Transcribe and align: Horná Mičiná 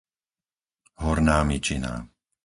Horná 1.05 1.37
Mičiná 1.49 1.93